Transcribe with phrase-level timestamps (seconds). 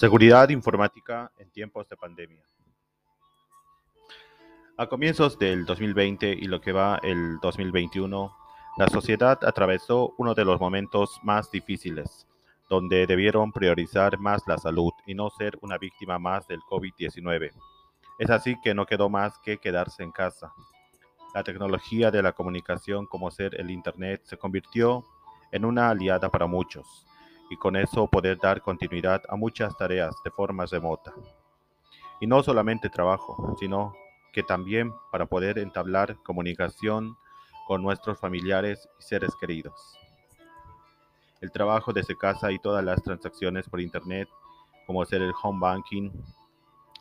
[0.00, 2.42] Seguridad informática en tiempos de pandemia.
[4.78, 8.34] A comienzos del 2020 y lo que va el 2021,
[8.78, 12.26] la sociedad atravesó uno de los momentos más difíciles,
[12.70, 17.50] donde debieron priorizar más la salud y no ser una víctima más del COVID-19.
[18.18, 20.50] Es así que no quedó más que quedarse en casa.
[21.34, 25.04] La tecnología de la comunicación como ser el Internet se convirtió
[25.52, 27.04] en una aliada para muchos
[27.50, 31.12] y con eso poder dar continuidad a muchas tareas de forma remota.
[32.20, 33.92] Y no solamente trabajo, sino
[34.32, 37.16] que también para poder entablar comunicación
[37.66, 39.98] con nuestros familiares y seres queridos.
[41.40, 44.28] El trabajo desde casa y todas las transacciones por Internet,
[44.86, 46.10] como ser el home banking,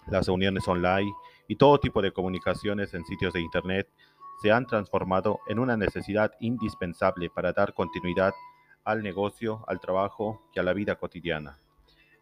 [0.07, 1.13] las reuniones online
[1.47, 3.87] y todo tipo de comunicaciones en sitios de Internet,
[4.41, 8.33] se han transformado en una necesidad indispensable para dar continuidad
[8.89, 11.59] al negocio, al trabajo y a la vida cotidiana.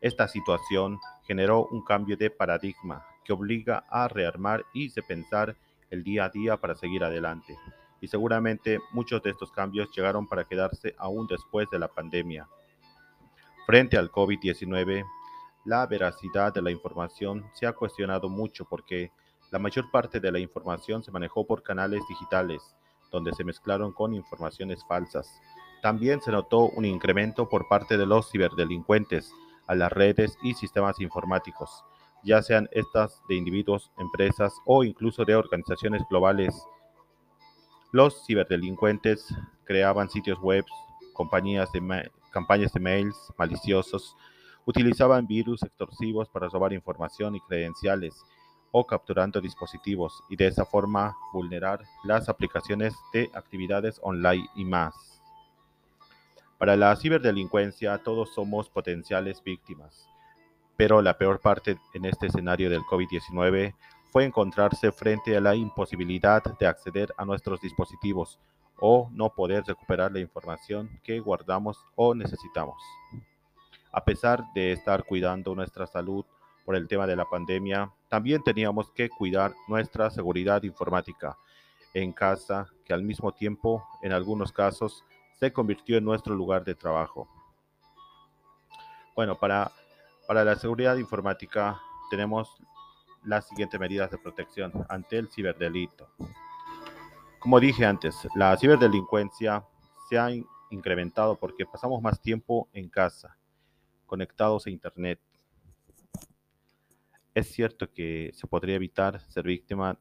[0.02, 5.56] Esta situación generó un cambio de paradigma que obliga a rearmar y repensar
[5.90, 7.58] el día a día para seguir adelante.
[8.02, 12.48] Y seguramente muchos de estos cambios llegaron para quedarse aún después de la pandemia.
[13.66, 15.06] Frente al COVID-19,
[15.64, 19.12] la veracidad de la información se ha cuestionado mucho porque
[19.52, 22.62] la mayor parte de la información se manejó por canales digitales,
[23.10, 25.42] donde se mezclaron con informaciones falsas,
[25.82, 29.32] también se notó un incremento por parte de los ciberdelincuentes
[29.68, 31.84] a las redes y sistemas informáticos,
[32.24, 36.56] ya sean estas de individuos, empresas o incluso de organizaciones globales.
[37.92, 39.34] Los ciberdelincuentes
[39.66, 40.66] creaban sitios web,
[41.16, 44.16] campañas de mails maliciosos,
[44.66, 48.26] utilizaban virus extorsivos para robar información y credenciales
[48.72, 55.17] o capturando dispositivos y de esa forma vulnerar las aplicaciones de actividades online y más.
[56.58, 60.10] Para la ciberdelincuencia todos somos potenciales víctimas,
[60.76, 63.76] pero la peor parte en este escenario del COVID-19
[64.12, 68.40] fue encontrarse frente a la imposibilidad de acceder a nuestros dispositivos
[68.80, 72.82] o no poder recuperar la información que guardamos o necesitamos.
[73.92, 76.26] A pesar de estar cuidando nuestra salud
[76.66, 81.38] por el tema de la pandemia, también teníamos que cuidar nuestra seguridad informática
[81.94, 85.04] en casa, que al mismo tiempo, en algunos casos,
[85.40, 87.28] se convirtió en nuestro lugar de trabajo.
[89.16, 89.72] Bueno, para,
[90.28, 92.62] para la seguridad informática tenemos
[93.24, 96.10] las siguientes medidas de protección ante el ciberdelito.
[97.40, 99.66] Como dije antes, la ciberdelincuencia
[100.10, 100.30] se ha
[100.70, 103.38] incrementado porque pasamos más tiempo en casa,
[104.06, 105.20] conectados a Internet.
[107.34, 110.00] Es cierto que se podría evitar ser víctima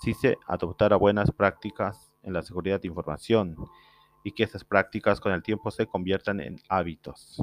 [0.00, 3.56] si se adoptara buenas prácticas en la seguridad de información
[4.26, 7.40] y que esas prácticas con el tiempo se conviertan en hábitos.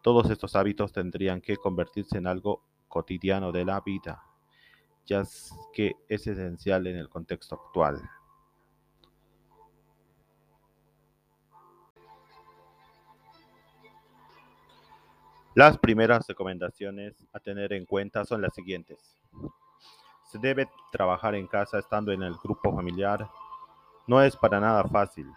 [0.00, 4.24] Todos estos hábitos tendrían que convertirse en algo cotidiano de la vida,
[5.04, 5.22] ya
[5.74, 8.00] que es esencial en el contexto actual.
[15.54, 19.20] Las primeras recomendaciones a tener en cuenta son las siguientes.
[20.32, 23.28] Se debe trabajar en casa estando en el grupo familiar.
[24.06, 25.30] No es para nada fácil,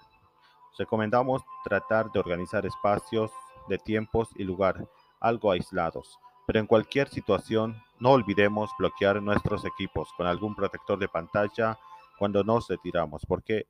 [0.78, 3.32] Recomendamos tratar de organizar espacios
[3.68, 4.88] de tiempos y lugar
[5.20, 11.08] algo aislados, pero en cualquier situación no olvidemos bloquear nuestros equipos con algún protector de
[11.08, 11.80] pantalla
[12.20, 13.68] cuando nos retiramos, porque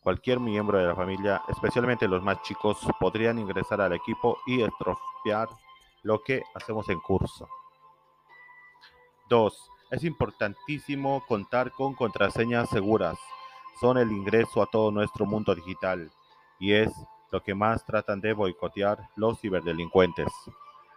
[0.00, 5.48] cualquier miembro de la familia, especialmente los más chicos, podrían ingresar al equipo y estropear
[6.02, 7.48] lo que hacemos en curso.
[9.28, 9.70] 2.
[9.92, 13.18] Es importantísimo contar con contraseñas seguras
[13.80, 16.10] son el ingreso a todo nuestro mundo digital
[16.58, 16.90] y es
[17.30, 20.28] lo que más tratan de boicotear los ciberdelincuentes.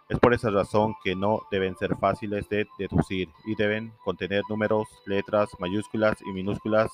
[0.08, 4.86] Es por esa razón que no deben ser fáciles de deducir y deben contener números,
[5.06, 6.90] letras, mayúsculas y minúsculas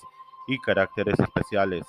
[0.47, 1.87] y caracteres especiales.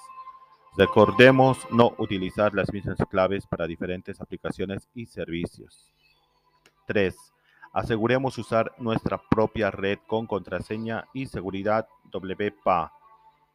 [0.77, 5.91] Recordemos no utilizar las mismas claves para diferentes aplicaciones y servicios.
[6.87, 7.15] 3.
[7.73, 12.91] Aseguremos usar nuestra propia red con contraseña y seguridad WPA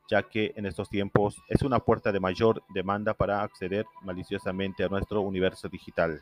[0.08, 4.88] ya que en estos tiempos es una puerta de mayor demanda para acceder maliciosamente a
[4.88, 6.20] nuestro universo digital.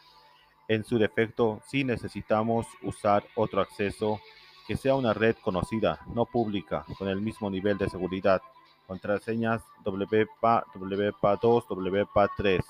[0.69, 4.21] En su defecto, sí necesitamos usar otro acceso
[4.67, 8.41] que sea una red conocida, no pública, con el mismo nivel de seguridad.
[8.87, 12.65] Contraseñas WPA, WPA2, WPA3.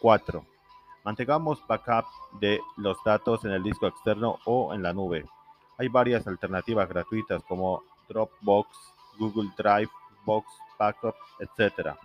[0.00, 0.44] 4.
[1.04, 2.04] Mantengamos backup
[2.38, 5.24] de los datos en el disco externo o en la nube.
[5.78, 8.68] Hay varias alternativas gratuitas como Dropbox,
[9.18, 9.90] Google Drive,
[10.24, 10.46] Box,
[10.78, 11.96] Backup, etc.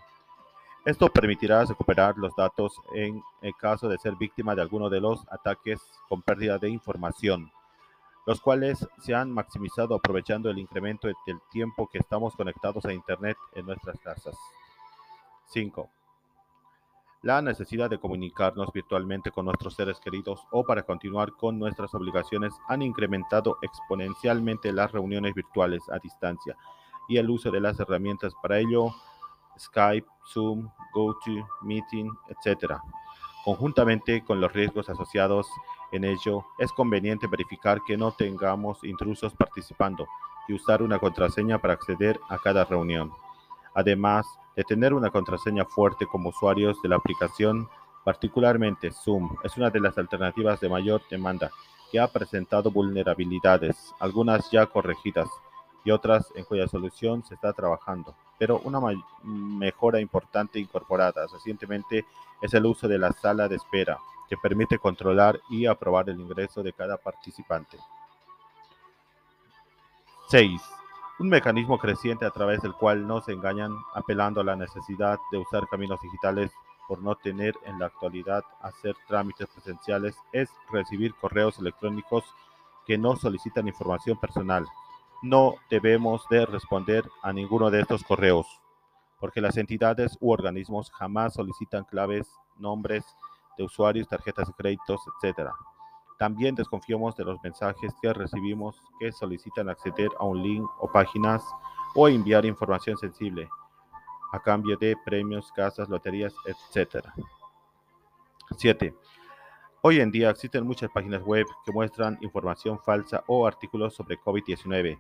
[0.86, 5.26] Esto permitirá recuperar los datos en el caso de ser víctima de alguno de los
[5.32, 7.50] ataques con pérdida de información,
[8.26, 13.38] los cuales se han maximizado aprovechando el incremento del tiempo que estamos conectados a Internet
[13.54, 14.36] en nuestras casas.
[15.48, 15.90] 5.
[17.22, 22.54] La necesidad de comunicarnos virtualmente con nuestros seres queridos o para continuar con nuestras obligaciones
[22.68, 26.58] han incrementado exponencialmente las reuniones virtuales a distancia
[27.08, 28.94] y el uso de las herramientas para ello
[29.58, 32.76] Skype, Zoom, GoToMeeting, etc.
[33.44, 35.48] Conjuntamente con los riesgos asociados
[35.92, 40.08] en ello, es conveniente verificar que no tengamos intrusos participando
[40.48, 43.12] y usar una contraseña para acceder a cada reunión.
[43.76, 44.26] Además
[44.56, 47.68] de tener una contraseña fuerte como usuarios de la aplicación,
[48.04, 51.52] particularmente Zoom es una de las alternativas de mayor demanda
[51.92, 55.30] que ha presentado vulnerabilidades, algunas ya corregidas
[55.84, 58.80] y otras en cuya solución se está trabajando pero una
[59.24, 62.06] mejora importante incorporada recientemente
[62.42, 66.62] es el uso de la sala de espera, que permite controlar y aprobar el ingreso
[66.62, 67.78] de cada participante.
[70.28, 70.62] 6.
[71.20, 75.38] Un mecanismo creciente a través del cual no se engañan apelando a la necesidad de
[75.38, 76.52] usar caminos digitales
[76.88, 82.26] por no tener en la actualidad hacer trámites presenciales es recibir correos electrónicos
[82.86, 84.68] que no solicitan información personal,
[85.24, 88.46] no debemos de responder a ninguno de estos correos,
[89.20, 93.06] porque las entidades u organismos jamás solicitan claves, nombres
[93.58, 95.50] de usuarios, tarjetas de créditos, etc.
[96.20, 101.42] También desconfiamos de los mensajes que recibimos que solicitan acceder a un link o páginas
[101.96, 103.48] o enviar información sensible
[104.34, 107.06] a cambio de premios, casas, loterías, etc.
[108.58, 108.94] 7.
[109.86, 114.98] Hoy en día existen muchas páginas web que muestran información falsa o artículos sobre COVID-19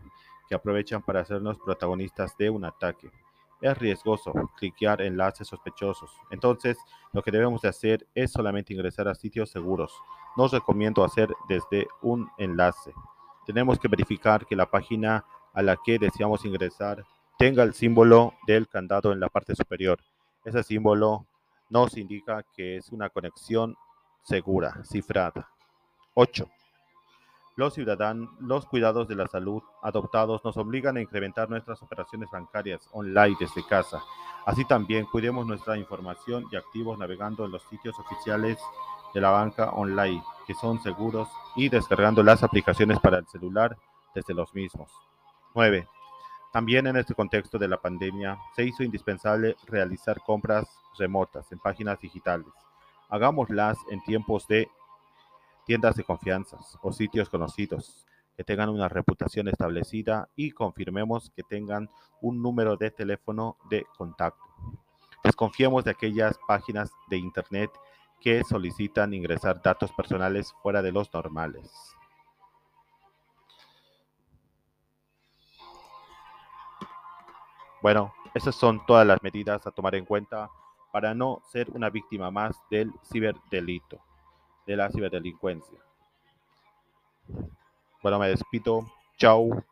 [0.49, 3.09] que aprovechan para hacernos protagonistas de un ataque.
[3.61, 6.11] Es riesgoso cliquear enlaces sospechosos.
[6.31, 6.77] Entonces,
[7.13, 9.93] lo que debemos de hacer es solamente ingresar a sitios seguros.
[10.35, 12.93] No os recomiendo hacer desde un enlace.
[13.45, 17.05] Tenemos que verificar que la página a la que deseamos ingresar
[17.37, 20.01] tenga el símbolo del candado en la parte superior.
[20.43, 21.25] Ese símbolo
[21.69, 23.77] nos indica que es una conexión
[24.23, 25.49] segura, cifrada.
[26.15, 26.47] 8.
[27.55, 32.87] Los ciudadanos, los cuidados de la salud adoptados nos obligan a incrementar nuestras operaciones bancarias
[32.93, 34.01] online desde casa.
[34.45, 38.57] Así también cuidemos nuestra información y activos navegando en los sitios oficiales
[39.13, 43.77] de la banca online, que son seguros, y descargando las aplicaciones para el celular
[44.15, 44.91] desde los mismos.
[45.53, 45.87] 9.
[46.51, 50.67] También en este contexto de la pandemia se hizo indispensable realizar compras
[50.97, 52.47] remotas en páginas digitales
[53.13, 54.71] Hagámoslas en tiempos de
[55.67, 61.91] tiendas de confianza o sitios conocidos que tengan una reputación establecida y confirmemos que tengan
[62.21, 64.43] un número de teléfono de contacto.
[65.23, 67.69] Desconfiemos de aquellas páginas de Internet
[68.19, 71.71] que solicitan ingresar datos personales fuera de los normales.
[77.79, 80.49] Bueno, esas son todas las medidas a tomar en cuenta
[80.93, 83.99] para no ser una víctima más del ciberdelito,
[84.67, 85.79] de la ciberdelincuencia.
[88.03, 88.85] Bueno, me despido.
[89.17, 89.63] Chao.